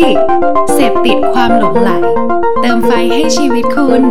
[0.00, 0.18] Addict
[0.74, 1.90] เสพติดความหลงใหล
[2.60, 4.02] เติมไฟให้ชีวิตคุณ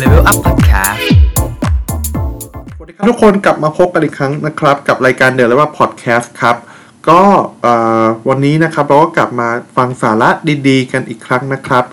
[0.00, 1.00] Level Up Podcast
[2.76, 6.56] สวัสดีครับทุกคนกลับมาพบกันอีกครั้งนะครับ กับรายการ The Level Up Podcast ครับ
[7.08, 7.22] ก็
[7.62, 10.30] เอ่อวันนี้นะครับเราก็กลับมาฟังสาระ
[10.68, 11.84] ดีๆ กันอีกครั้งนะครับ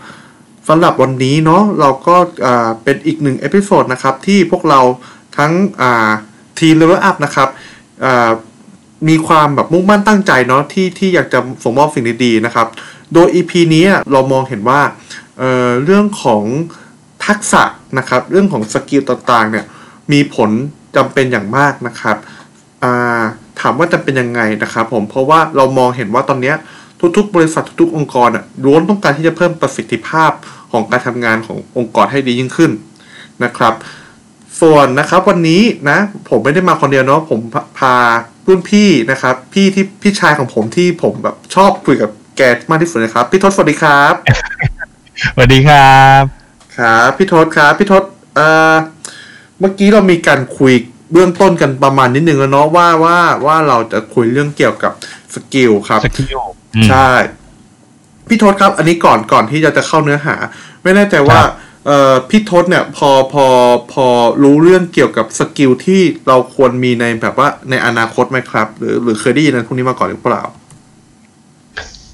[0.68, 4.80] สำหรับวันนี้เนาะเราก็เอ่อเป็นอีกหนึ่ง episode นะครับที่พวกเรา
[5.38, 5.52] ทั้ง
[5.84, 6.12] อ่า
[6.64, 7.50] ทีม Level Up นะครับ
[9.10, 12.68] มีความแบบมุ่งมั่นตั้งใจเนาะที่ที่อยากจะส่งมอบสิ่งดีๆนะครับ
[13.14, 14.82] โดย EP นี้เรามองเห็นว่า
[15.38, 16.44] เเรื่องของ
[17.26, 17.64] ทักษะ
[17.98, 19.66] นะครับ เรื่องของ skill ต่างๆเนี่ย
[20.12, 20.50] มีผล
[20.96, 22.18] จำเป็นอย่างมากนะครับ
[23.60, 26.56] ถามว่าจำเป็นยังไงนะครับผมเพราะว่าเรามองเห็นว่าตอนเนี้ย
[27.18, 28.30] ทุกๆ บริษัททุกๆ องค์กร
[28.66, 30.32] ล้วนต้องการที่จะเพิ่มประสิทธิภาพ
[30.72, 32.72] ของการทำงานขององค์กรให้ดียิ่งขึ้น
[33.44, 33.74] นะครับ
[34.62, 35.98] ส่วนนะครับวันนี้นะ
[36.30, 37.96] ผมไม่ได้มาคนเดียวเนาะผมพาพา
[38.48, 44.14] รุ่นพี่นะครับ พี่ที่พี่ชายของผมที่ผมแบบชอบคุยกับแกมากที่สุดเลยครับ พี่ทศสวัสดีครับ
[45.36, 46.22] สวัสดีครับ
[46.78, 48.04] ครับพี่ทศครับพี่ทศ
[48.36, 48.76] เอ่อ
[49.60, 50.74] เมื่อกี้เรามีการคุย
[51.12, 54.92] เบื้องต้นกันประมาณนิดนึงแล้วเนาะว่าว่าว่าเราจะคุยเรื่องเกี่ยวกับ
[55.34, 56.40] skill ครับ skill
[56.90, 57.10] ใช่
[58.28, 60.36] พี่ทศครับ อันนี้ก่อนก่อนที่จะจะเข้าเนื้อหา
[60.84, 61.54] ไม่แน่ใจว่าครับ
[61.86, 63.46] เอ่อพี่ทศเนี่ยพอพอ
[63.94, 64.06] พอ
[64.44, 70.44] รู้เรื่องเกี่ยวกับสกิลที่เราควรมีในแบบว่าในอนาคตไหมครับ หรือหรือเคยได้ยินอะไรพวกนี้มาก่อนหรือเปล่า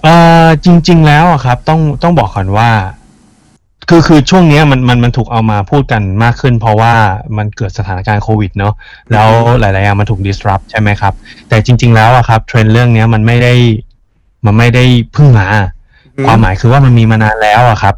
[0.03, 2.69] เอ่อจริง ๆ แล้วอะครับ ต้องต้องบอกก่อนว่า
[3.89, 6.93] คือคือช่วงเนี้ยมันมันมันถูกเอามาพูดกันมากขึ้น เพราะว่า
[7.37, 8.73] มันเกิดสถานการณ์โควิดเนาะ
[9.11, 11.13] แล้วหลายๆอย่างมันถูก disrupt ใช่ไหมครับ
[11.49, 13.53] แต่จริง ๆ แล้วอะครับเทรนด์เรื่องเนี้ยมันไม่ได้
[14.45, 14.83] มันไม่ได้
[15.13, 15.47] เพิ่งมา
[16.17, 17.95] อืมความหมายคือว่ามันมีมานานแล้วอะครับ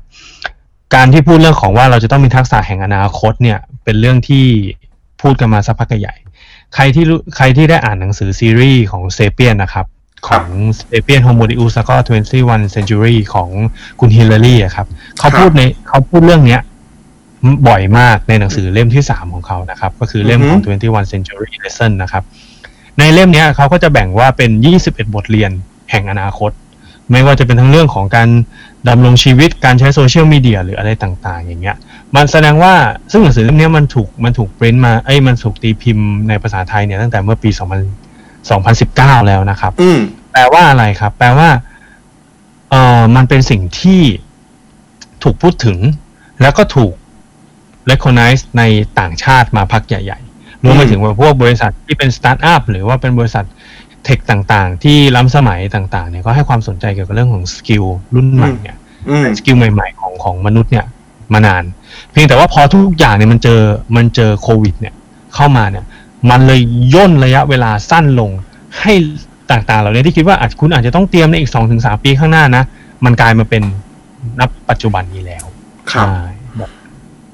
[0.95, 4.45] การที่พูดเรื่องของว่าเราจะต้องมีทักษะแห่งอนาคตเนี่ยเป็นเรื่องที่
[5.22, 6.16] พูดกันมาสักพักใหญ่
[6.75, 9.86] ใครที่รู้ใครที่ได้อ่านหนังสือซีรีส์ของ Sapiens นะครับ
[10.28, 11.95] ของเซเปียนโฮโมดิอุสแล้วก็
[12.36, 13.50] 21 century ของ
[14.00, 14.88] คุณฮิลลารีอะครับ
[15.19, 16.62] เขาพูดในเขาพูดเรื่องเนี้ย
[17.68, 22.23] บ่อยมากในหนังสือเล่มที่สามของเขานะครับ ก็คือเล่มของ 21 century lesson นะครับ
[22.97, 24.52] ในเล่มเนี้ยเขาก็จะแบ่งว่าเป็น
[24.84, 25.52] 21 บทเรียน
[25.91, 26.52] แห่งอนาคต
[27.11, 28.29] ไม่ว่าจะเป็นทั้งเรื่องของการ
[28.89, 31.77] ดำรงชีวิตการใช้โซเชียลมีเดียหรืออะไรต่าง ๆ อย่างเงี้ย
[32.16, 32.73] มันแสดงว่า
[33.11, 39.99] ซึ่งหนังสือเล่มเนี้ยมันถูกมันถูกปริ้นมาเอ้ยมันถูกตีพิมพ์ในภาษาไทยเนี่ยตั้งแต่เมื่อปี2000 2019 แล้วนะครับอืม
[40.31, 41.49] แปลว่าอะไรครับ แปลว่า
[42.69, 44.01] เอ่อมันเป็นสิ่งที่
[45.23, 45.78] ถูกพูดถึง
[46.41, 46.93] แล้วก็ถูก
[47.89, 48.63] recognize ใน
[48.99, 53.45] ต่างชาติมาพักใหญ่ๆรวมไปถึงว่าพวกบริษัทที่เป็นสตาร์ทอัพหรือว่าเป็นบริษัท
[54.06, 57.84] tech ต่างๆ ที่ล้ำสมัยต่างๆเนี่ยก็ให้ความสนใจเกี่ยวกับเรื่องของ skill
[58.16, 58.78] รุ่นใหม่เนี่ย
[59.09, 60.85] อืม skill ใหม่ ๆ ของของมนุษย์เนี่ย
[61.34, 61.63] มานาน
[62.11, 63.61] เพียงแต่ว่าพอทุกอย่างเนี่ยมันเจอ
[63.95, 64.94] มันเจอโควิด เนี่ย
[65.35, 65.85] เข้ามาเนี่ย
[66.29, 66.61] มันเลย
[66.94, 68.31] ย่นระยะเวลาสั้นลง
[68.79, 68.94] ให้
[69.51, 72.63] ต่างๆ เหล่านี้ที่คิดว่าอาจคุณอาจจะต้องเตรียมในอีกสองถึงสามปีข้างหน้านะ
[73.06, 73.63] มันกลายมาเป็น
[74.40, 75.45] นับปัจจุบันนี้แล้ว
[75.91, 76.19] ครับใช่
[76.57, 76.72] แบบ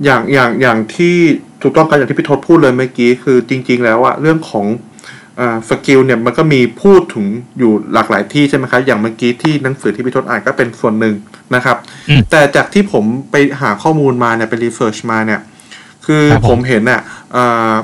[0.04, 1.16] อย่างอย่างอย่างที่
[1.62, 4.87] ถูกต้องกันอย่างที่พี่ทศพูดเลยเมื่อกี้คือจริง ๆ แล้วอะเรื่องของอ่า
[5.70, 7.26] skill เนี่ยมันก็มีพูดถึง
[7.58, 11.16] อยู่หลากหลายที่ใช่ไหมครับ อย่างเมื่อกี้ที่หนังสือที่พี่ทศอ่านก็เป็นส่วนหนึ่ง
[11.56, 11.78] นะครับ
[12.10, 15.40] อืมแต่จากที่ผมไปหาข้อมูลมาเนี่ยไป research มาเนี่ย
[16.06, 17.02] คือครับผมผมเห็นอะ
[17.36, 17.76] อ่า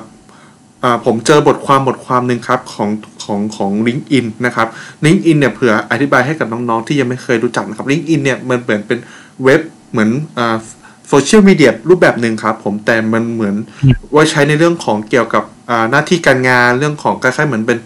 [0.84, 2.90] อ่าผมเจอบทความบทความหนึ่งครับของ
[3.24, 4.68] ของของ LinkedIn นะครับ
[5.06, 9.00] LinkedIn เนี่ยเผื่ออธิบายให้กับน้องๆที่ยังไม่เคยรู้จักนะครับ LinkedIn เนี่ยมันเหมือนเป็น
[9.44, 10.58] เว็บเหมือนอ่า
[11.10, 13.56] โซเชียลมีเดียรูปแบบหนึ่งครับ ผมแต่มันเหมือน
[14.12, 17.78] ไว้ใช้ในเรื่องของเกี่ยวกับอ่าหน้าที่การงานเรื่องของคล้ายๆเหมือนเป็น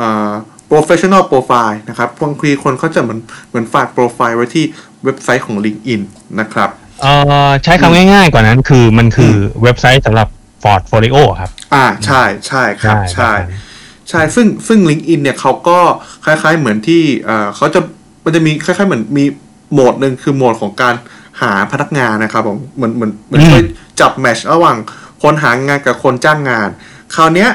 [0.00, 0.32] อ่า
[0.70, 4.64] professional profile นะครับบางทีคนเขาจะเหมือนเหมือนฝากโปรไฟล์ไว้ที่
[5.04, 6.00] เว็บไซต์ของ LinkedIn
[6.40, 6.70] นะครับ
[7.02, 7.12] เอ่
[7.48, 10.28] อใช้คำง่ายๆกว่านั้นคือมันคือเว็บไซต์สำหรับ
[10.64, 13.70] Portfolio ครับ อ่าใช่ใช่ครับใช่แบบนั้น
[14.10, 15.78] ใช่ซึ่งซึ่ง LinkedIn เนี่ยเขาก็
[16.24, 17.80] คล้ายๆเหมือนที่เอ่อเขาจะ
[18.24, 19.24] มันจะมีคล้ายๆเหมือนมี
[19.72, 20.94] โหมดหนึ่งคือโหมดของการ
[21.42, 23.62] หาพนักงานนะครับผมเหมือนเหมือนเหมือนอืมช่วย
[24.00, 24.76] จับแมชระหว่าง
[25.22, 26.68] คนหางานกับคนจ้างงาน
[27.14, 27.50] คราวเนี้ย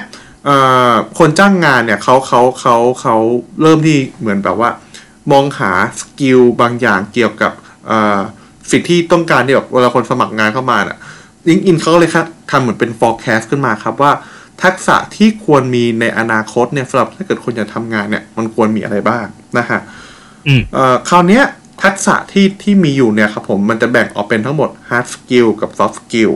[0.45, 0.57] เอ่
[0.92, 3.16] อคนจ้างงานเนี่ยเขาเขาเขาเขา
[3.62, 4.69] เริ่มที่เหมือนแบบว่า
[5.31, 7.51] มองหาสกิลบางอย่างเกี่ยวกับ
[7.88, 8.19] เอ่อ
[8.72, 10.98] สิ่งที่ต้องการที่แบบเวลาคนสมัครงานเข้ามาน่ะ
[11.48, 14.12] ลิงก์อินเขาก็เลยครับทำเหมือนเป็น forecast ขึ้นมาครับว่า
[14.63, 19.25] ทักษะที่ควรมีในอนาคตเนี่ยสำหรับถ้าเกิดคนจะทำงานเนี่ยมันควรมีอะไรบ้าง
[19.57, 19.80] นะฮะ
[20.48, 21.44] อืมเอ่อคราวเนี้ย
[21.83, 26.31] ทักษะที่ที่มีอยู่เนี่ยครับผมมันจะแบ่งออกเป็นทั้งหมด hard skill กับ soft skill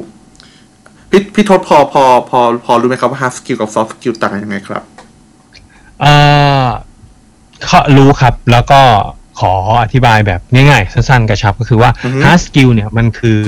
[1.09, 4.83] พี่พี่ทศพอพอพอพอรู้ไหมครับว่า hard skill กับ soft skill ต่างกันยังไงครับ
[6.01, 6.13] เอ่
[6.63, 6.65] อ
[7.65, 8.81] เขารู้ครับแล้วก็
[9.39, 13.39] ขออธิบายแบบง่ายๆ สั้นๆ กระชับก็คือว่าอือฮึ hard skill เนี่ยมันคือ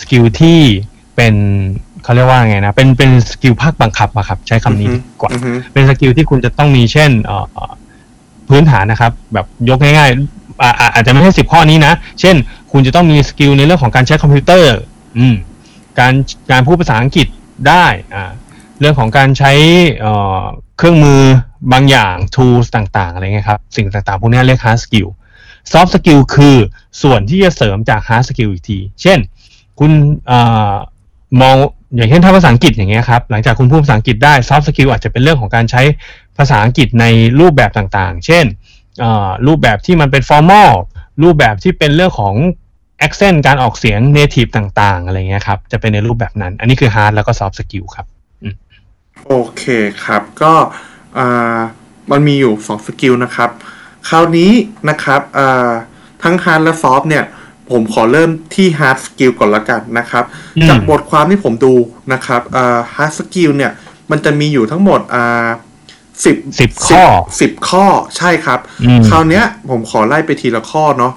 [0.00, 0.58] skill ที่
[1.16, 1.34] เป็น
[2.02, 7.72] เขาเรียกว่าไงนะ เป็นเป็น skill ภาคบังคับอะครับ ใช้คำนี้ดีกว่าอือฮึเป็น skill ที่คุณจะต้องมีเช่น เอ่อเอ่อ
[8.48, 10.43] พื้นฐานนะครับ แบบยกง่ายๆ
[10.94, 12.36] อาจจะไม่ใช่สิบข้อนี้นะ เช่น
[12.72, 14.74] คุณจะต้องมี skill ในเรื่องของการใช้คอมพิวเตอร์
[15.18, 15.34] อืม
[15.98, 16.14] การ
[16.50, 17.26] การพูดภาษาอังกฤษ
[17.68, 18.30] ได้อ่า
[18.80, 19.52] เรื่องของการใช้
[20.78, 21.20] เครื่องมือ
[21.72, 25.08] บางอย่าง tools ต่างๆ อะไรเงี้ยครับ สิ่งต่างๆ พวกนี้เรียก hard skill
[25.72, 26.56] soft skill คือ
[27.02, 29.18] ส่วนที่จะเสริมจาก hard skill อีกที เช่น
[29.78, 29.92] คุณ
[30.30, 30.32] อ
[31.40, 31.56] มอง
[31.96, 35.82] อย่างเช่นถ้าภาษาอังกฤษอย่างเงี้ยครับ หลังจากคุณพูดภาษาอังกฤษได้ soft skill อาจจะเป็นเรื่องของการใช้
[36.38, 37.04] ภาษาอังกฤษใน
[37.40, 38.44] รูปแบบต่างๆ เช่น
[39.46, 40.70] รูปแบบที่มันเป็น formal
[41.22, 42.34] รูปแบบที่เป็นเรื่องของ
[43.06, 48.06] accent การออกเสียง native ต่างๆ อะไรเงี้ยครับ จะเป็นในรูปแบบนั้น อันนี้คือ hard แล้วก็ soft skill ครับ
[49.26, 49.64] โอเค
[50.04, 50.52] ครับ ก็
[51.18, 51.58] อ่า
[52.10, 53.50] มันมีอยู่2สกิลนะครับ
[54.08, 54.50] คราวนี้
[54.90, 55.70] นะครับอ่า
[56.22, 57.24] ทั้ง hard และ soft เนี่ย
[57.70, 60.24] ผมขอเริ่มที่ hard skill ก่อนละกันนะครับ
[60.56, 61.74] อืมจากบทความที่ผมดู
[62.12, 63.72] นะครับอ่า hard skill เนี่ย
[64.10, 65.48] มันจะมีอยู่ทั้งหมดอ่า
[66.24, 67.02] สิบสิบข้อ
[67.40, 67.84] สิบข้อ
[68.16, 71.12] ใช่ครับอืมคราวเนี้ย ผมขอไล่ไปทีละข้อเนาะ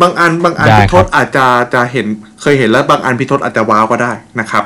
[0.00, 2.06] บางอันบางอันได้พิทศครับอาจจะจะเห็น
[2.40, 4.64] เคยเห็นแล้วบางอันพิทศอาจจะว้าวก็ได้นะครับ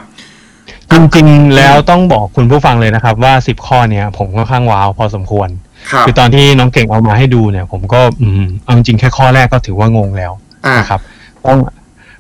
[0.93, 5.49] จริงๆแล้วต้องบอกคุณผู้ฟังเลยนะครับ ว่า10ข้อเนี้ยผมค่อนข้างว้าวพอสมควร
[5.91, 10.33] ครับคือตอนที่น้องเก่งเอามาให้ดูเนี่ย ผมก็อืมเอาจริงๆแค่ข้อแรกก็ถือว่างงแล้ว
[10.67, 11.01] อ่านะครับ
[11.45, 11.59] ต้อง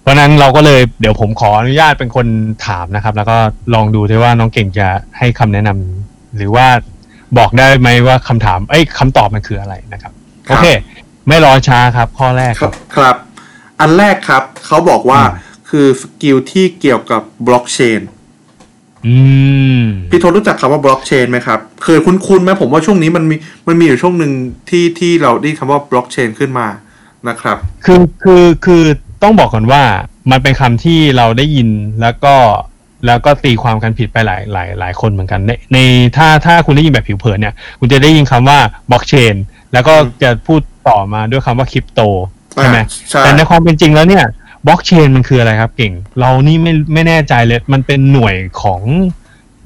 [0.03, 2.27] เพราะฉะนั้นเราก็เลยเดี๋ยวผมขออนุญาตเป็นคน
[2.67, 3.37] ถามนะครับ แล้วก็
[3.75, 4.89] ลองดูด้วยว่าน้องเก่งจะ
[5.19, 6.67] ให้คำแนะนำหรือว่า
[7.39, 10.13] บอกได้ไหมว่าคำถามเอ้ยคำตอบมันคืออะไรนะครับ
[10.49, 10.67] ครัโอบเค
[11.29, 13.17] ไม่รอช้าครับ ข้อแรกคครัรับบครับ
[13.81, 18.01] อันแรกครับ เขาบอกว่าอืมคือ skill ที่เกี่ยวกับบล็อกเชน
[19.07, 19.17] อื
[19.81, 23.37] มพี่ทศรู้จักคำว่าบล็อกเชนไหมครับ เคยคุ้นๆไหมผมว่าช่วงนี้มันมี
[23.69, 24.33] มันมีอยู่ช่วงหนึ่ง
[24.69, 26.67] ที่ที่เราได้คำว่าบล็อกเชนขึ้นมา
[27.29, 28.83] นะครับ คือคือคือ
[29.23, 29.83] ต้องบอกก่อนว่า
[30.31, 31.69] มันเป็นคำที่เราได้ยิน
[32.01, 32.35] แล้วก็
[33.07, 35.79] แล้วก็ตีความกันผิดไปหลายหลายหลายคนเหมือนกัน ในใน
[36.17, 38.59] ถ้าถ้าคุณได้ยินแบบผิวเผินเนี่ย คุณจะได้ยินคำว่า
[38.91, 39.35] บล็อกเชน
[39.73, 42.01] แล้วก็อืมจะพูดต่อมาด้วยคำว่าคริปโต
[42.55, 44.25] ใช่ไหมอ่าใช่แต่ในความเป็นจริงแล้วเนี่ย
[44.67, 48.81] บล็อกเชนมันคืออะไรครับเก่ง เรานี่ไม่ไม่แน่ใจเลย มันเป็นหน่วยของ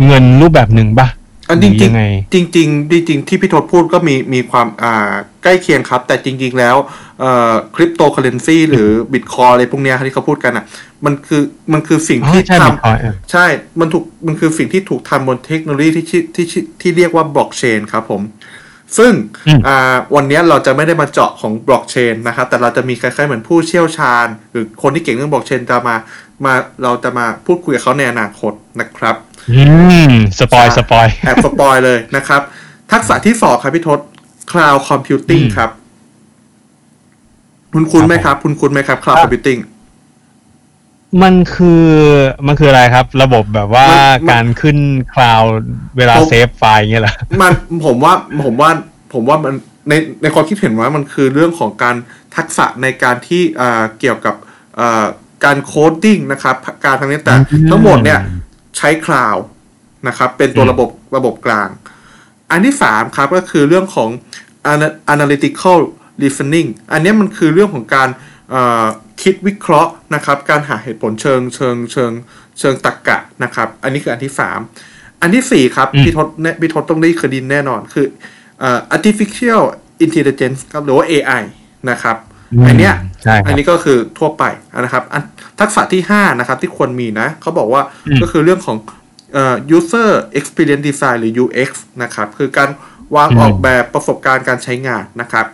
[0.07, 1.09] เงินรูปแบบหนึ่งปะ
[1.50, 2.02] อันจริงหรือยังไง
[2.32, 5.12] จริงจริงๆจริงๆที่พี่ทศพูดก็มีมีความอ่า
[5.43, 6.76] ใกล้เคียงครับ แต่จริง ๆ แล้ว
[7.20, 10.64] เอ่อคริปโตเคอเรนซีหรือบิตคอยอะไรพวกเนี้ยที่เขาพูดกันอะ
[11.05, 11.43] มันคือ
[11.73, 13.47] มันคือสิ่งอ๋อที่ใช่ท Bitcoin เออำใช่
[13.81, 18.23] มันถูกมันคือสิ่งที่ถูกทำบนเทคโนโลยีที่ชื่อที่ชื่อที่เรียกว่าบล็อกเชนครับผม
[18.99, 19.12] ซึ่ง
[19.46, 25.96] อืมอ่าวันเนี้ยเราจะไม่ได้มาเจาะของบล็อกเชนนะครับ แต่เราจะมีคล้ายๆเหมือนผู้เชี่ยวชาญ หรือคนที่เก่งเรื่องบล็อกเชนจะมา
[26.44, 29.17] มาเราจะมาพูดคุยกับเขาในอนาคตนะครับ
[29.53, 29.63] อื
[30.11, 32.43] ม spoil spoilแอบ spoil เลยนะครับ
[32.93, 34.01] ทักษะที่สองครับพี่ทศ
[34.51, 35.71] Cloud Computing อืมครับ
[37.73, 39.61] คุ้นคุ้นไหมครับครับ คุ้นคุ้นไหมครับ Cloud ครับ Computing
[41.23, 41.87] มันคือ
[42.47, 44.79] มันคืออะไรครับ ระบบแบบว่ามันมันการขึ้น
[45.15, 45.50] cloud
[45.97, 47.53] เวลาผม save file อย่างเงี้ยเหรอมัน
[47.87, 48.13] ผมว่า
[48.45, 48.71] ผมว่า
[49.13, 49.55] ผมว่ามัน
[49.89, 49.93] ใน
[50.23, 51.97] ในความคิดเห็นว่ามันคือเรื่องของการ
[52.37, 54.35] ทักษะในการที่อ่าเกี่ยวกับ
[54.81, 55.05] อ่า
[55.45, 58.21] การ coding นะครับ การทางนี้แต่อืมทั้งหมดเนี่ย
[58.76, 59.37] ใช้ cloud
[60.08, 61.69] นะครับเป็นตัวอืมระบบระบบกลาง
[62.50, 64.11] อันที่สามครับก็คือเรื่องของ
[64.72, 65.78] ana- analytical
[66.22, 68.08] reasoning อันเนี้ยมันคือเรื่องของการ
[68.50, 68.87] เอ่อ
[69.22, 72.12] คิดวิเคราะห์นะครับ การหาเหตุผลเชิงเชิงเชิง
[72.58, 74.61] เชิงตรรกะนะครับ อันนี้คืออันที่สาม
[75.22, 78.06] อันที่สี่ครับอืมพี่ทศเนี่ยพี่ทศต้องได้เคยไดินแน่นอนคือ
[78.60, 79.62] เอ่อ artificial
[80.05, 81.43] intelligence ครับหรือว่า AI
[81.91, 82.17] นะครับ
[82.69, 84.45] อันเนี้ยใช่คอัรันบนี้ก็คือทั่วไป
[84.81, 85.23] นะครับ อัน
[85.61, 88.77] ทักษะที่ 5 นะครับ ที่ควรมีนะเขาบอกว่าอืมก็คือเรื่องของ
[89.33, 91.71] เอ่อ user experience design หรือ UX
[92.03, 92.71] นะครับ คือการ
[93.17, 95.47] วางอืมออกแบบประสบการณ์การใช้งานนะครับ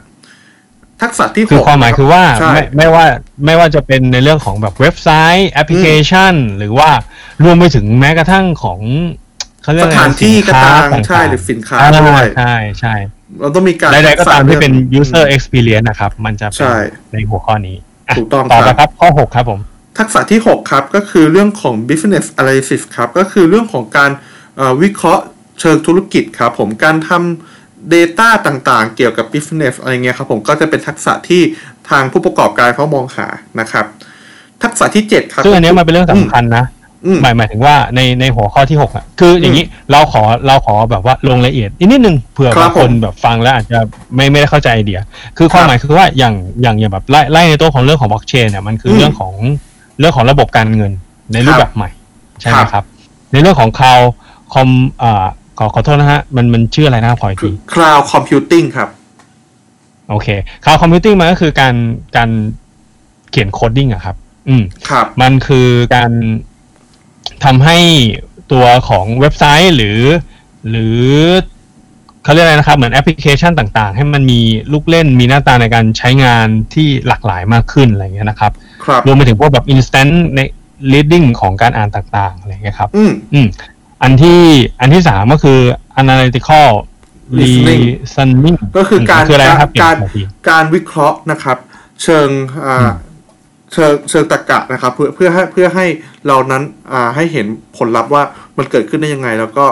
[1.03, 3.05] ทักษะที่คือหกความหมายคือว่าใช่ไม่ไม่ว่า
[3.45, 6.88] ไม่ว่าจะเป็นในเรื่องของแบบเว็บไซต์แอปพลิเคชัน หรือว่า
[7.45, 8.81] รวมไปถึงแม้กระทั่งของ
[9.62, 12.95] เขาเรียกสอะไรถานที่สิก็ค้ตามงๆใช่หรือสินค้าอ่ด้วยใช่ใช่
[13.40, 16.76] เราต้องมีการใดๆก็ตามที่เป็นทักษะรื่อง user experience นะครับ มันจะเป็ใช่น
[17.12, 19.61] ในหัวข้อนี้ะถูกต้องต่อคไปรับครับ ข้อ 6 ครับผม
[19.99, 24.11] ทักษะที่ 6 ครับ ก็คือเรื่องของ business analysis ครับ ก็คือเรื่องของการ
[24.57, 25.25] เอ่อวิเคราะห์
[25.61, 31.43] เชิงธุรกิจครับ ผมการทำ Data ต่างๆ เกี่ยวกับ business อะไรเงี้ยครับผมก็จะเป็นทักษะที่
[31.90, 33.26] ทางผู้ประกอบการเขามองหา
[33.61, 33.87] นะครับ
[34.62, 36.75] ทักษะที่ 7 ครับซึ่งอันเนี้ยมันเป็นเรื่องสำคัญนะอืม
[37.22, 43.78] หมายหมายถึงว่าในในหัวข้อที่หกอะคืออย่างนี้เราขอเราขอแบบว่าลงรายละเอียดอีกนิดนึงเผื่อครับบางคนผมแบบฟังแล้วอาจจะ
[44.14, 45.00] ไม่ไม่ได้เข้าใจไอเดีย
[45.38, 49.32] คือความครับหมายคือว่าอย่างอย่างอย่างแบบไล่ไล่ในตัวของเรื่องของบล็อกเชนเนี่ยมันคืออืมเรื่องของ
[49.98, 50.92] เรื่องของระบบการเงิน
[51.32, 51.90] ในรูปครับแบบใหม่
[52.40, 52.84] ใช่ไหมครับครับ
[53.32, 54.68] ในเรื่องของ cloud com
[55.02, 55.25] อ่า
[55.58, 58.88] ขอขอโทษนะฮะ มันมันชื่ออะไรนะขออีกคือที cloud computing ครับ
[60.10, 60.28] โอเค
[60.64, 61.75] cloud computing มันก็คือการ
[62.16, 62.30] การ
[63.30, 64.16] เขียน coding อะครับ
[64.48, 66.10] อืมครับ มันคือการ
[67.45, 67.78] ทำให้
[68.52, 70.00] ตัวของเว็บไซต์หรือ
[70.71, 71.00] หรือ
[72.25, 74.40] เขาเรียกอะไรนะครับ เหมือนแอปพลิเคชันต่างๆ ให้มันมี
[74.73, 78.52] ลูกเล่นมีหน้าตาในการใช้งานที่หลากหลายมากขึ้นอะไรเงี้ยนะครับ
[78.85, 80.40] ครับรวมไปถึงพวกแบบ instant ใน
[80.92, 83.47] reading ของการอ่านต่างๆอะไรเงี้ยครับ อืมอืม
[84.02, 84.40] อันที่
[84.80, 85.61] อันที่สามก็คือ
[86.00, 86.68] analytical
[87.38, 91.59] Listening listening ก็คือการคืออะไรนะครับการเปลี่ยนทีการวิเคราะห์นะครับ
[92.02, 92.28] เชิง
[92.66, 92.95] อ่าอืม
[93.73, 95.87] เชิงเชิงตรรกะนะครับ เพื่อเพื่อให้เพื่อให้
[96.26, 97.46] เรานั้นอ่าให้เห็น
[97.78, 98.23] ผลลัพธ์ว่า
[98.58, 99.64] มันเกิดขึ้นได้ยังไง แล้วก็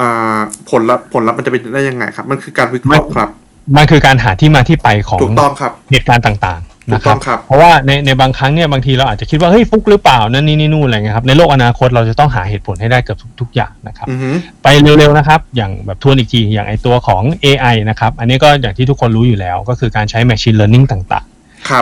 [0.00, 0.40] อ่า
[0.70, 3.28] ผลลัพธ์ผลลัพธ์มันจะเป็นได้ยังไงครับ มันคือการวิเคราะห์ครับ
[3.76, 14.30] มันคือการหาที่มาที่ไปของถูกต้องครับเหตุการณ์ต่างๆถูนะกคต้รัอบงครับเพราะว่าในในบางครั้งเนี่ยบางทีเราอาจจะคิดว่าเฮ้ยฟุกหรือเปล่านั่นนี่นี่นู่นอะไรเงี้ยครับในโลกอนาคตเราจะต้องหาเหตุผลให้ได้เกือบทุกทุกอย่างนะครับอือฮึ
[14.62, 21.29] ไปเร็วๆนะครับ อย่างแบบทวนอีกทีอย่างไอตัวของ AI นะครับ อันนี้ก็อย่างที่ทุกคนรู้อยู่แล้ว ก็คือการใช้ Machine Learning ต่างครับๆ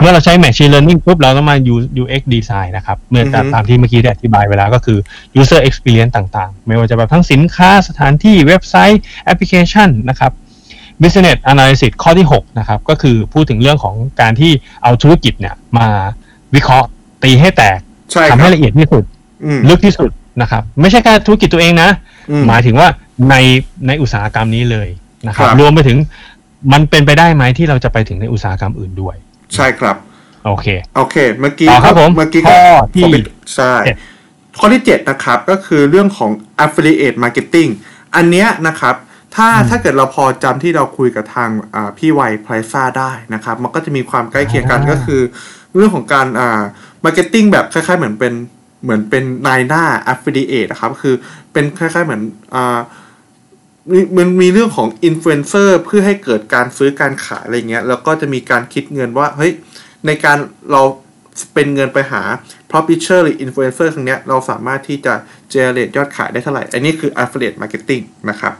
[0.01, 1.57] เมื่อเราใช้ Machine Learning ปุ๊บเราต้องมา
[2.01, 4.97] UX Design นะครับเมื่ออือฮึตามที่เมื่อกี้ได้อธิบายเวแลาก็คือ
[5.41, 10.31] User Experience ต่างๆ ไม่ว่าจะแบบทั้งสินค้าสถานที่เว็บไซต์แอปพลิเคชันนะครับ
[11.01, 14.51] Business Analysis ข้อที่ 6 นะครับ ก็คือพูดถึงเรื่องของการที่
[14.83, 15.87] เอาธุรกิจเนี่ยมา
[16.55, 16.87] วิเคราะห์
[17.23, 17.79] ตีให้แตก
[18.11, 19.03] ใช่คทำรับให้ละเอียดที่สุด
[19.45, 21.89] อืมลึกที่สุดนะครับ ไม่ใช่แค่ธุรกิจตัวเองนะ
[22.31, 22.87] อืมหมายถึงว่า
[23.29, 23.35] ใน
[23.87, 24.87] ในอุตสาหกรรมนี้เลย
[25.27, 25.97] นะครับครับ รวมไปถึง
[26.73, 29.15] มันเป็นไปได้ไหมที่เราจะไปถึงในอุตสาหกรรมอื่นด้วย
[29.55, 29.95] ใช่ครับ
[30.45, 32.61] โอเค โอเค เมื่อกี้ต่อครับผมเมื่อกี้ข้อ
[32.95, 33.17] ที่ขอไป
[33.55, 33.97] ใช่เจ็ด
[34.59, 36.31] ข้อที่7นะครับก็คือเรื่องของ
[36.65, 37.69] affiliate marketing
[38.15, 38.95] อันเนี้ยนะครับ
[39.35, 45.21] ถ้าถ้าเกิดเราพอจำที่เราคุยกับทางอ่าพี่ไวไพรซ่าได้นะครับ มันก็จะมีความใกล้เคียงกันอ่าก็คือ
[45.75, 46.61] เรื่องของการอ่า
[47.05, 48.33] marketing แบบคล้ายๆ เหมือนเป็น
[48.83, 51.15] เหมือนเป็นนายหน้า affiliate นะครับ คือ
[51.53, 52.21] เป็นคล้ายๆเหมือน
[52.55, 52.79] อ่า
[53.91, 59.51] มีมันมีเรื่องของอินฟลูเอนเซอร์เพื่อให้เกิดการซื้อการขายอะไรเงี้ย แล้วก็จะมีการคิดเงินว่า เฮ้ย
[60.05, 60.37] ในการ
[60.71, 60.81] เรา
[61.53, 62.21] เป็นเงินไปหา
[62.71, 65.13] publisher หรือ influencer ครั้งเนี้ยเราสามารถที่จะ
[65.53, 68.53] generate ยอดขายได้เท่าไหร่ อันนี้คือ affiliate marketing นะครับ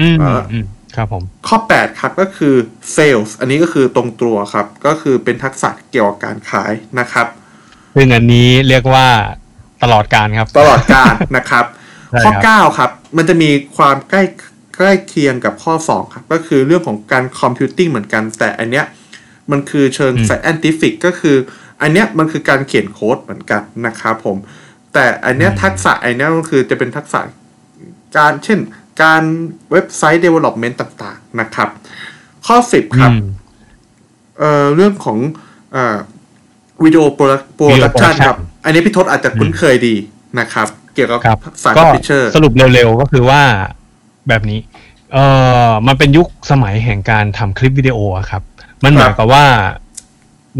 [0.00, 0.64] อืมอ่าอืม
[0.96, 2.54] ครับผม ข้อ 8 ครับก็คือ
[2.96, 7.26] sales อันนี้ก็คือตรงตัวครับ ก็คือเป็นทักษะเกี่ยวกับการขายนะครับ
[7.94, 9.06] ซึ่งอันนี้เรียกว่า
[9.82, 11.75] ตลอดการครับ ตลอดการนะครับใช่
[12.10, 12.34] ข้อครับ
[12.72, 14.24] 9ครับ มันจะมีความใกล้
[14.76, 18.84] ใกล้เคียงกับข้อ 2 ครับ ก็คือเรื่องของการคอมพิวติ้งเหมือนกัน แต่อันเนี้ย
[19.50, 21.36] มันคือเชิง scientific ก็คือ
[21.82, 24.36] อันเนี้ยมันคือการเขียนโค้ดเหมือนกันนะครับผม
[24.92, 27.20] แต่อันเนี้ยทักษะอันเนี้ยก็คือจะเป็นทักษะ
[28.16, 28.58] การเช่น
[29.02, 29.22] การ
[29.72, 31.68] เว็บไซต์ development ต่างๆนะครับ
[32.46, 33.26] ข้อ 10 ครับอืม
[34.38, 35.18] เอ่อเรื่องของ
[35.72, 35.96] เอ่อ
[36.84, 39.94] วิดีโอโปรดัก Video ชัน production ครับ อันนี้พี่ทศอาจจะคุ้นเคยดี
[40.40, 43.42] นะครับ เกี่ยวกับครับสายก็คอมพิวเตอร์สรุปเร็วๆก็คือว่า
[44.28, 44.58] แบบนี้
[45.12, 45.18] เอ
[45.68, 48.42] อมันเป็นยุคสมัยแห่งการทำคลิปวิดีโออะครับ
[48.84, 49.44] มันเหมือนกับว่า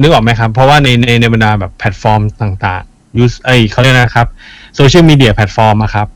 [0.00, 4.28] นึกออกไหมครับ เพราะว่าในในในบรรดาแบบแพลตฟอร์มต่างๆ use เอ้ยเขาเรียกนะครับ
[4.76, 6.09] โซเชียลมีเดียแพลตฟอร์มอะครับ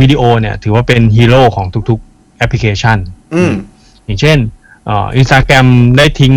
[0.00, 2.98] วิดีโอเนี่ยถือว่าเป็นฮีโร่ของทุกๆแอปพลิเคชัน
[3.34, 3.52] อืม
[4.04, 4.38] อย่างเช่น
[4.86, 5.66] เอ่อินสตาแกรม
[5.96, 6.34] ได้ทิ้ง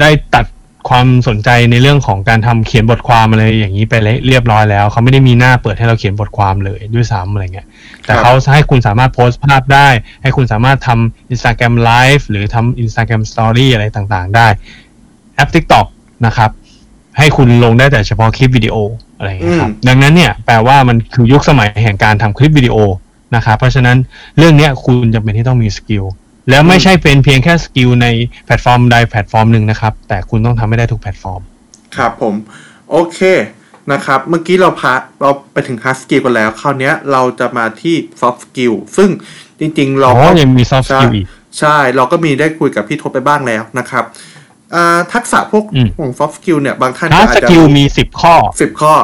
[0.00, 0.46] ได้ตัด
[0.88, 3.94] ความสนใจในเรื่องของการทำเขียนบทความอะไรอย่างนี้ไป
[4.26, 7.66] เรียบร้อยแล้ว เขาไม่ได้มีหน้าเปิดให้เราเขียนบทความเลยด้วยซ้ำอะไรเงี้ย
[8.06, 9.88] แต่ครับเขาให้คุณสามารถโพสต์ภาพได้
[10.22, 14.48] ให้คุณสามารถทำ Instagram Live หรือทำ Instagram Story อะไรต่างๆ ได้
[15.34, 15.86] แอป TikTok
[16.26, 16.50] นะครับ
[17.18, 18.76] ให้คุณลงได้แต่เฉพาะคลิปวิดีโอ
[19.18, 22.76] อะไรอย่างเงี้ยครับดังนั้นเนี่ยแปลว่ามันคือยุคสมัยแห่งการทำคลิปวิดีโอ
[23.36, 23.96] นะครับเพราะฉะนั้น
[24.38, 26.04] เรื่องเนี้ยคุณจำเป็นที่ต้องมี skill
[26.48, 28.06] แล้วไม่ใช่เป็นเพียงแค่ skill ใน
[28.44, 31.40] แพลตฟอร์มใดแพลตฟอร์มหนึ่งนะครับ แต่คุณต้องทำให้ได้ทุกแพลตฟอร์ม
[31.96, 32.34] ครับผม
[32.90, 33.20] โอเค
[33.92, 34.92] นะครับ เมื่อกี้เราพา
[35.22, 39.10] เราไปถึง hard skill กันแล้ว คราวเนี้ยเราจะมาที่ soft skill ซึ่ง
[39.60, 41.26] จริง ๆ เราก็ยังมี อ๋อ ใช่ soft skill อีก
[41.58, 44.04] ใช่ เราก็มีได้คุยกับพี่ทศไปบ้างแล้วนะครับ
[44.74, 48.94] อ่าทักษะพวกอืมของ soft skill เนี่ย บางท่านก็ร์ดอาจจะ hard skill มีสิบข้อสิบข้อ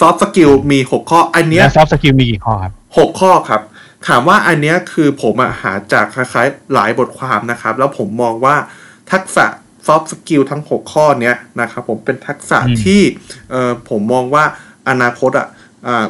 [0.00, 3.60] soft skill มีหกข้อ อันเนี้ยและ soft skill มีกี่ข้อครับหกข้อครับ
[4.06, 8.56] ถามว่าอันเนี้ยคือผมอะหาจากคล้ายๆหลายบทความนะครับ แล้วผมมองว่า
[9.12, 9.46] ทักษะ
[9.86, 13.00] soft skill ทั้ง 6 ข้อเนี้ยนะครับผมเป็นทักษะอืมที่
[13.50, 14.44] เอ่อผมมองว่า
[14.88, 15.46] อนาคตอะ
[15.86, 16.06] อ่า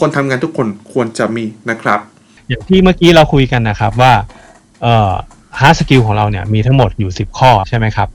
[0.00, 2.00] คนทำงานทุกคนควรจะมีนะครับ
[2.48, 4.12] อย่างที่เมื่อกี้เราคุยกันนะครับว่า
[4.82, 5.12] เอ่อ
[5.60, 8.08] hard skill ของเราเนี่ยมีทั้งหมดอยู่ 10 ข้อใช่ไหมครับ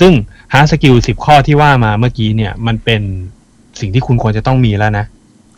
[0.00, 0.12] ซึ่ง
[0.52, 3.02] hard skill 10 ข้อที่ว่ามาเมื่อกี้เนี่ยมันเป็น
[3.80, 5.04] สิ่งที่คุณควรจะต้องมีแล้วนะ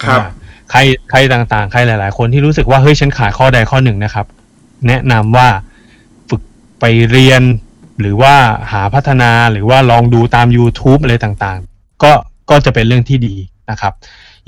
[0.04, 0.30] ครับอ่า
[0.70, 0.78] ใคร
[1.10, 4.26] ใครต่างๆ ใครหลาย ๆ คนที่รู้สึกว่าเฮ้ยฉันขาดข้อใดข้อหนึ่งนะครับ
[4.88, 5.48] แนะนำว่า
[6.28, 6.42] ฝึก
[6.80, 7.42] ไปเรียน
[8.00, 8.34] หรือว่า
[8.72, 12.12] หาพัฒนาหรือว่าลองดูตาม YouTube อะไรต่างๆ ก็
[12.50, 13.34] ก็จะเป็นเรื่องที่ดี
[13.70, 13.92] นะครับ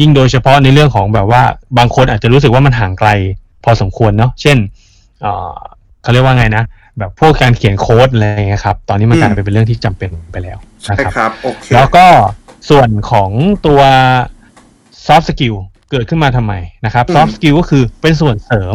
[0.01, 1.43] ยิ่งโดยเฉพาะในเรื่องของแบบว่า
[1.79, 3.11] บางคนอาจจะรู้สึกว่ามันห่างไกล
[3.65, 4.57] พอสมควรเนาะเช่น
[5.21, 5.55] เอ่อ
[6.03, 6.65] เขาเรียกว่าไงนะ
[6.99, 12.07] แบบพวกการเขียนโค้ดอะไรอย่างเงี้ยครับ ตอนนี้มันอืมกลายเป็นเรื่องที่จำเป็นไปแล้วใช่นะครับครับโอเคแล้วก็
[12.71, 13.31] ส่วนของ
[13.67, 13.81] ตัว
[15.07, 15.57] soft skill
[15.91, 16.55] เกิดขึ้นมาทำไม
[16.85, 18.75] นะครับอืม soft skill ก็คือเป็นส่วนเสริม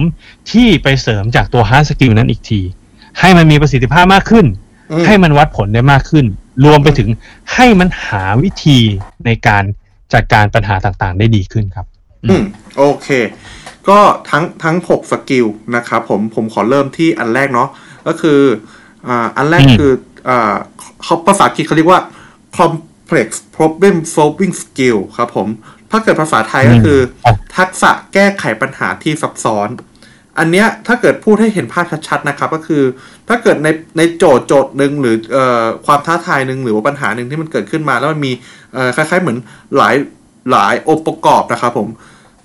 [0.52, 2.62] ที่ไปเสริมจากตัว hard skill นั้นอีกที
[3.20, 4.46] ให้มันมีประสิทธิภาพมากขึ้น
[4.92, 6.26] อืมให้มันวัดผลได้มากขึ้น
[6.66, 7.10] รวมไปถึง
[7.54, 8.80] ให้มันหาวิธี
[9.26, 9.64] ในการ
[10.14, 11.86] จัดการปัญหาต่างๆ ได้ดีขึ้นครับ
[12.24, 12.44] อืม
[12.78, 13.08] โอเค
[13.90, 17.70] ก็ทั้งทั้งหกสกิลนะครับผมผมขอเริ่มที่อันแรกเนาะ
[18.08, 18.40] ก็คือ
[19.08, 19.92] อ่าอันแรกอืมคือ
[20.30, 20.56] อ่า
[21.04, 22.00] เขาภาษาอังกฤษเขาเรียกว่า
[23.04, 25.48] complex problem solving skill ครับผม
[25.92, 29.70] ถ้าเกิดภาษาไทยก็คืออมทักษะแก้ไขปัญหาที่ซับซ้อน
[30.40, 32.84] อันเนี้ยถ้าเกิดพูดให้เห็นภาพชัดๆนะครับ ก็คือ
[33.28, 33.68] ถ้าเกิดใน
[33.98, 38.34] ในโจทย์โจทย์หนึ่งหรือเอ่อความท้าทายหนึ่งหรือว่าปัญหาหนึ่งที่มันเกิดขึ้นมา แล้วมันมี
[38.74, 39.38] เอ่อคล้ายๆเหมือน
[39.78, 39.96] หลาย
[40.52, 41.90] หลายองค์ประกอบนะครับผม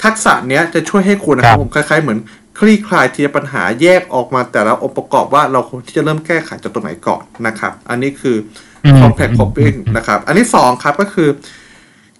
[0.05, 2.19] ทักษะเนี้ยจะช่วยให้คุณนะครัครับบผมคล้ายๆเหมือน
[2.59, 8.68] คลี่คลายทีละปัญหาแยกออกมาแต่ละองค์ประกอบว่าเราควรที่จะเริ่มแก้ไขจากตรงไหนก่อนนะครับ อันนี้คืออม
[9.03, 11.29] complex problem นะครับ อันที่สองครับก็คือ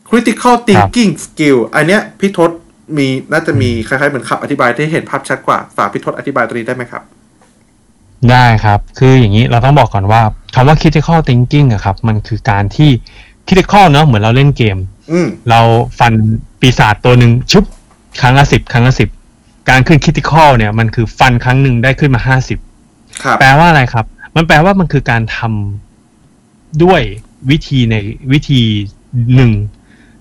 [0.09, 2.51] critical thinking skill อันเนี้ยพี่ทศ
[2.97, 7.03] มีน่าจะมีคล้ายๆเหมือนคำอธิบายที่เห็นภาพชัดกว่า ฝากพี่ทศอธิบายตัวนี้ได้ไหมครับ
[8.31, 10.23] ได้ครับ คืออย่างนี้เราต้องบอกก่อนว่า
[10.55, 12.91] คำว่า critical thinking อะครับ มันคือการที่
[13.47, 14.79] critical เนอะเหมือนเราเล่นเกม
[15.13, 15.61] อืมเรา
[15.99, 16.13] ฟัน
[16.61, 17.65] ปีศาจตัวหนึ่งชุบ
[18.21, 19.09] ครั้งละสิบครั้งละสิบ
[19.71, 22.59] การขึ้น critical เนี่ยมันคือฟันครั้งหนึ่งได้ขึ้นมาห้าสิบ
[23.23, 24.05] ครับแปลว่าอะไรครับ
[24.37, 25.88] มันแปลว่ามันคือการทำ
[26.85, 27.01] ด้วย
[27.51, 27.97] วิธีใน
[28.33, 28.63] วิธี
[29.35, 29.53] หนึ่ง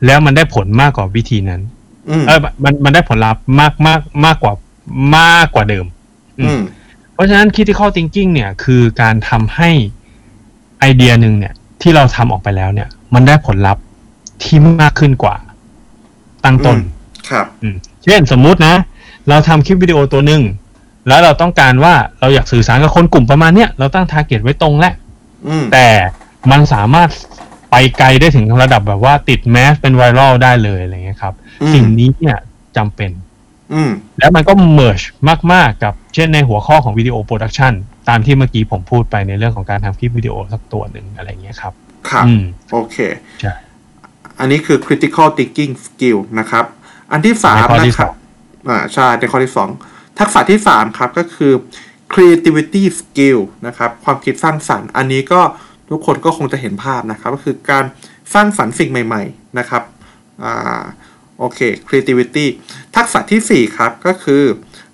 [0.05, 1.61] แล้วมันได้ผลมากกว่าวิธีนั้น
[2.09, 4.53] อืมเออมันมันได้ผลลัพธ์มากมากมากกว่า
[5.17, 5.85] มากกว่าเดิม
[6.39, 6.61] อืม
[7.13, 9.69] เพราะฉะนั้น critical thinking เนี่ย คือการทำให้
[10.79, 13.83] ไอเดียหนึ่งเนี่ย ที่เราทำออกไปแล้วเนี่ย มันได้ผลลัพธ์
[14.43, 15.35] ที่มากขึ้นกว่า
[16.45, 16.83] ตั้งต้นอืม
[17.29, 18.75] ครับอืมเช่นสมมุตินะ
[19.29, 20.41] เราทำคลิปวิดีโอตัวหนึ่ง
[21.07, 24.93] แล้วเราต้องการว่าเราอยากสื่อสารกับคนกลุ่มประมาณเนี้ยเราตั้งทาร์เก็ตไว้ตรงแล้ว
[25.47, 25.87] อืมแต่
[26.51, 27.09] มันสามารถ
[27.71, 32.37] ไปไกลได้ถึงระดับแบบว่าติดแมสเป็นไวรัลได้เลยอะไรเงี้ยครับอืมสิ่งนี้เนี่ย
[32.77, 33.11] จำเป็น
[33.73, 35.05] อืมแล้วมันก็ merge
[35.53, 37.73] มาก ๆ กับเช่นในหัวข้อของ video production
[38.09, 41.73] ตามที่เมื่อกี้ผมพูดไปในเรื่องของการทำคลิปวิดีโอสักตัวหนึ่งอะไรเงี้ยครับ
[42.09, 42.97] ครับอืมโอเค
[43.41, 43.53] ใช่
[44.39, 46.65] อันนี้คือ critical thinking skill นะครับ
[47.11, 48.15] อันที่สามในข้อที่นะครับสอง
[48.69, 49.69] อ่าใช่ในข้อที่สอง
[50.19, 51.53] ทักษะที่สามครับก็คือ
[52.13, 55.41] creativity skill นะครับ ความคิดสร้างสรรค์ อันนี้ก็
[55.89, 57.85] ทุกคนก็คงจะเห็นภาพนะครับ ก็คือการ
[58.33, 59.83] สร้างสรรค์สิ่งใหม่ ๆ นะครับ
[60.43, 60.81] อ่า
[61.39, 62.45] โอเค creativity
[62.95, 64.43] ทักษะที่สี่ครับ ก็คือ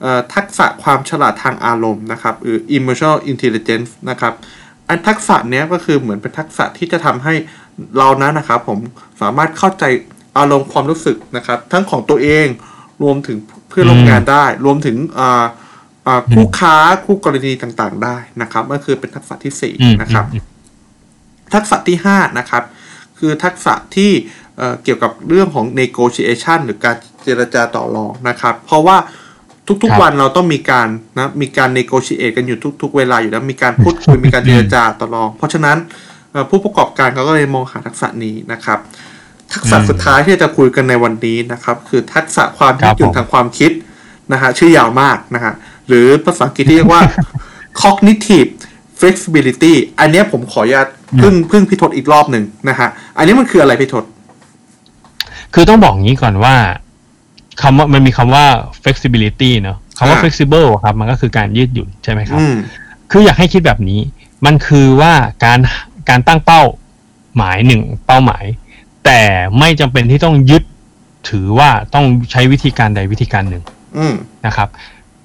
[0.02, 4.34] เอ่อทักษะความฉลาดทางอารมณ์นะครับหรือ emotional intelligence นะครับ
[4.90, 7.34] อันทักษะเนี้ยก็คือเหมือนเป็นทักษะที่จะทำให้
[7.98, 8.80] เรานั้นนะครับ ผม
[9.22, 9.84] สามารถเข้าใจ
[10.38, 12.48] อารมณ์ความรู้สึกนะครับ ทั้งของตัวเอง
[13.04, 13.38] รวมถึง
[13.70, 15.46] เพื่อนร่วมงานได้ รวมถึงอ่า
[16.08, 16.76] อ่าคู่ค้า
[17.06, 20.26] คู่กรณีต่างๆ ได้นะครับก็คือเป็นทักษะที่สี่นะครับ
[21.54, 22.64] ทักษะที่ 5 นะครับ
[23.20, 24.12] คือทักษะที่
[24.58, 28.98] เอ่อเกี่ยวกับเรื่องของ negotiation หรือการเจรจาต่อรองนะครับ เพราะว่า
[29.68, 30.88] ทุกครัๆบวันเราต้องมีการ
[31.18, 35.78] นะมีการ negotiate กันอยู่ทุก ๆ เวลาอยู่แล้วมีการพูดคุยมีการเจรจาต่อรอง เพราะฉะนั้น
[36.32, 38.80] เอ่อผู้ประกอบการเขาก็เลยมองหาทักษะนี้นะครับ
[39.54, 43.72] ทักษะอืมสุดท้ายที่จะคุยกันในวันนี้นะครับ คือทักษะความครัยืบดหยุ่นผมทางความคิด
[44.32, 45.54] นะฮะชื่อยาวมากนะฮะ
[45.88, 47.02] หรือภาษาอังกฤษที่เรียกว่า
[47.82, 48.50] cognitive
[49.04, 50.88] flexibility อันเนี้ยผมขออนุญาต
[51.22, 54.04] พึ่งพึ่งพิทศอีกรอบหนึ่งนะฮะ อันนี้มันคืออะไรพิทศ
[55.54, 56.56] คือต้องบอกงี้ก่อนว่า
[57.62, 58.46] คำว่ามันมีคำว่า
[58.84, 62.56] flexibility เนอะคำว่าอ่า flexible ครับ มันก็คือการยืดหยุ่นใช่ไหมครับอืม
[63.12, 64.00] คืออยากให้คิดแบบนี้
[64.46, 65.14] มันคือว่า
[65.44, 65.60] การ
[66.10, 66.62] การตั้งเป้า
[67.36, 68.44] หมายหนึ่งเป้าหมาย
[69.06, 69.22] แต่
[69.60, 70.64] ไม่จำเป็นที่ต้องยึด
[71.30, 73.64] ถือว่าต้องใช้วิธีการใดวิธีการหนึ่ง
[73.98, 74.14] อืม
[74.46, 74.68] นะครับ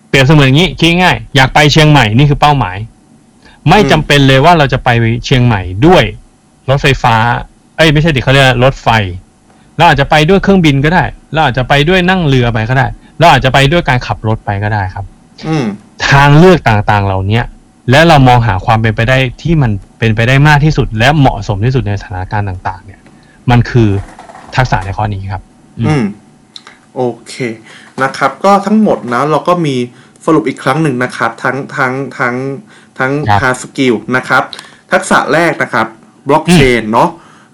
[0.08, 2.76] เปรียบเสมือนอย่างนี้คิดง่ายๆอยากไปเชียงใหม่นี่คือเป้าหมาย
[3.68, 4.88] ไม่จำเป็นเลยว่าเราจะไป
[5.24, 6.04] เชียงใหม่ด้วย
[6.70, 7.14] รถไฟฟ้า
[7.76, 8.88] เอ้ยไม่ใช่ดิเขาเรียกว่ารถไฟ
[9.76, 12.86] เราอาจจะไปด้วยเครื่องบินก็ได้เราอาจจะไปด้วยนั่งเรือไปก็ได้
[13.18, 15.04] เราอาจจะไปด้วยการขับรถไปก็ได้ครับ
[15.48, 15.66] อืม
[16.10, 17.44] ทางเลือกต่างๆเหล่าเนี้ย
[17.90, 23.00] และเรามองหาความเป็นไปได้ที่มันเป็นไปได้มากที่สุด และเหมาะสมที่สุดในสถานการณ์ต่าง ๆ เนี่ย
[23.50, 23.90] มันคือ
[24.56, 25.42] ทักษะในข้อนี้ครับ
[25.80, 26.04] อืม
[26.94, 27.34] โอเค
[28.02, 29.74] นะครับ ก็ทั้งหมดนะเราก็มี
[30.24, 32.34] สรุปอีกครั้งหนึ่งนะครับ ทั้งทั้งทั้ง
[32.98, 34.42] ทั้งครับ hard skill นะครับ
[34.92, 35.86] ทักษะแรกนะครับ
[36.28, 37.08] blockchain เนาะ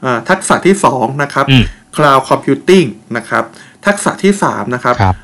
[0.05, 1.65] อ่าทักษะที่สองนะครับอืม
[1.97, 3.45] cloud computing นะครับ
[3.87, 5.17] ทักษะที่สามนะครับครับ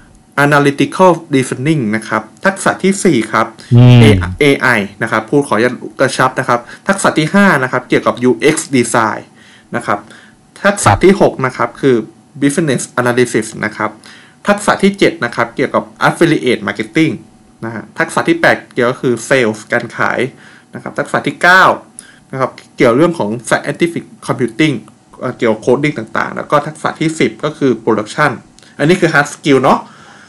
[0.45, 9.23] analytical reasoning นะครับ ทักษะที่สี่ครับอืม A- AI นะครับ พูดขออนุญาตกระชับนะครับ ทักษะที่ 5 นะครับ เกี่ยวกับ UX design
[9.77, 9.99] นะครับ
[10.65, 11.97] ทักษะที่ 6 นะครับ คือ
[12.43, 13.91] business analysis นะครับ
[14.49, 17.13] ทักษะที่ 7 นะครับ เกี่ยวกับ affiliate marketing
[17.65, 20.21] นะฮะทักษะที่ 8 เกี่ยวก็คือ sales การขาย
[20.75, 21.37] นะครับทักษะที่
[21.85, 24.75] 9นะครับเกี่ยวเรื่องของ scientific computing
[25.21, 28.31] เอ่อเกี่ยวกับ coding ต่างๆ แล้วก็ทักษะที่ 10 ก็คือ production
[28.79, 29.79] อันนี้คือ hard skill เนาะ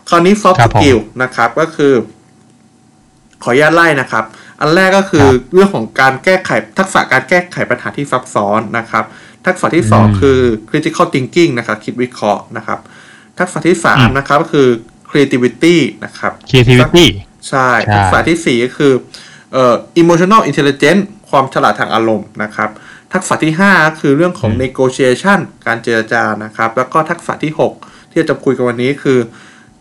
[0.10, 1.94] คราวนี้ soft ครับผม skill นะครับก็คือ
[3.44, 4.24] ขออนุญาตไล่นะครับ
[4.60, 9.06] อันแรกก็คือครับเรื่องของการแก้ไขทักษะการแก้ไขปัญหาที่ซับซ้อนนะครับ
[9.46, 10.40] ทักษะที่สองอืมคือ
[10.70, 12.80] critical thinking นะครับคิดวิเคราะห์นะครับ
[13.40, 14.68] ทักษะที่สามอืมนะครับก็คือ
[15.12, 17.06] creativity นะครับ creativity
[17.50, 18.94] ใช่ใช่ทักษะที่สี่ก็คือ
[19.54, 22.70] เอ่อ emotional intelligence ความฉลาดทางอารมณ์นะครับ
[23.14, 27.74] ทักษะที่ห้าก็คือเรื่องของ negotiation การเจรจานะครับ แล้วก็ทักษะที่หก
[28.12, 29.20] ที่จะคุยกันวันนี้คือ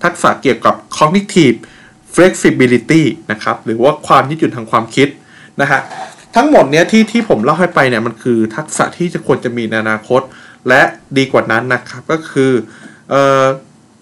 [0.04, 1.56] ทักษะเกี่ยวกับ cognitive
[2.14, 5.08] flexibility นะครับ หรือว่าความยืดหยุ่นทางความคิด
[5.60, 5.80] นะฮะ
[6.36, 10.20] ทั้งหมดเนี้ยที่ที่ผมเล่าให้ไปเนี่ยมันคือทักษะที่จะควรจะมีในอนาคต
[10.68, 10.82] และ
[11.16, 12.52] ดีกว่านั้นนะครับก็คือ
[13.10, 13.44] เอ่อ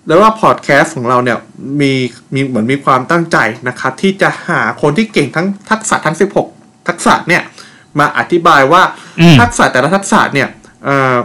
[0.09, 1.39] แล้วว่าพอดแคสต์ของเราเนี่ย
[1.81, 1.93] มี
[2.35, 3.37] มีเหมือนมีความตั้งใจ
[3.69, 6.17] นะครับที่จะหาคนที่เก่งทั้งทักษะทั้ง
[6.53, 7.43] 16 ทักษะเนี่ย
[7.99, 8.83] มาอธิบายว่า
[9.21, 10.49] อืมทักษะแต่ละทักษะเนี่ย
[10.85, 11.17] เอ่อ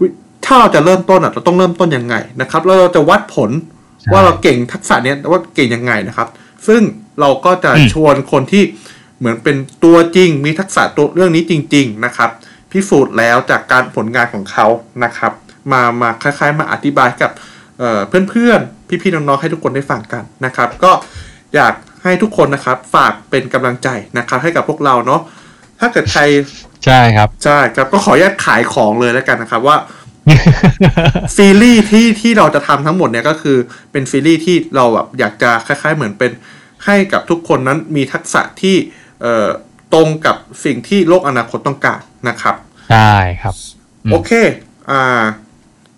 [0.00, 0.06] วิ
[0.44, 3.50] ถ้าเราจะเริ่มต้นอะเราต้องเริ่มต้นยังไงนะครับแล้วเราจะวัดผล
[4.00, 6.28] ใช่ว่าเราเก่งทักษะเนี้ยว่าเก่งยังไงนะครับ
[6.66, 6.82] ซึ่ง
[7.20, 8.62] เราก็จะอืมชวนคนที่
[9.18, 12.30] เหมือนเป็นตัวจริง มีทักษะตัวเรื่องนี้จริง ๆนะครับ
[12.72, 14.66] พิสูจน์แล้วจากการผลงานของเขา
[15.04, 15.32] นะครับ
[15.72, 17.30] มามาคล้ายๆ มาอธิบายกับ
[17.80, 20.92] เอ่อเพื่อนๆ พี่ๆ น้องๆ ให้ทุกคนได้ฟังกันนะครับ ก็
[21.54, 23.88] อยากให้ทุกคนนะครับ ฝากเป็นกำลังใจ
[24.18, 25.20] นะครับ ให้กับพวกเราเนาะ
[25.80, 26.22] ถ้าเกิดใคร
[26.84, 29.76] ใช่ครับใช่ครับก็ขออนุญาตขายของเลยแล้วกันนะครับว่า
[31.36, 33.56] ซีรีส์ที่ที่เราจะทำทั้งหมดเนี่ยก็คือ
[33.92, 36.32] เป็นซีรีส์ที่เราแบบอยากจะคล้าย ๆ เหมือนเป็น
[36.84, 38.76] ให้กับทุกคนนั้นมีทักษะที่
[39.22, 39.48] เอ่อ
[39.94, 42.54] ตรงกับสิ่งที่โลกอนาคตต้องการนะครับ
[42.90, 43.54] ใช่ครับ
[44.04, 44.30] อืมโอเค
[44.90, 45.22] อ่า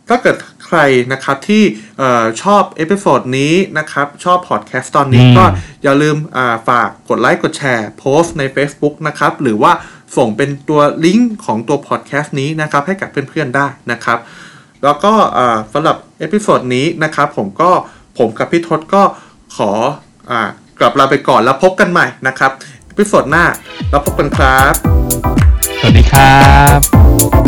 [0.09, 0.79] ถ้าเกิดใค ร
[1.13, 1.63] นะครับที่
[1.99, 5.45] เอ่อชอบ episode นี้นะครับ ชอบพอดแคสต์ตอนนี้อืมก็
[5.83, 9.73] อย่าลืมอ่าฝากกดไลค์กดแชร์โพสต์ใน Facebook นะครับ หรือว่า
[10.17, 14.19] ส่งเป็นตัวลิงก์ของตัวพอดแคสต์นี้นะครับ ให้กับเพื่อนๆได้นะครับ
[14.85, 17.71] แล้วก็อ่าสำหรับ episode นี้นะครับ ผมก็
[18.19, 19.03] ผมกับพี่ทศก็
[19.57, 19.71] ขอ
[20.31, 20.41] อ่า
[20.81, 22.51] กลับลาไปก่อนแล้วพบกันใหม่นะครับ
[22.87, 23.45] episode หน้า
[23.91, 24.73] แล้วพบกันครับ
[25.81, 26.41] สวัสดีครั
[26.77, 27.42] บ